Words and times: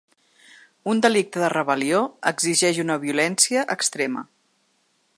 Un 0.93 1.01
delicte 1.05 1.43
de 1.43 1.51
rebel·lió 1.55 2.01
exigeix 2.33 2.83
una 2.87 2.99
violència 3.07 3.67
extrema. 3.79 4.29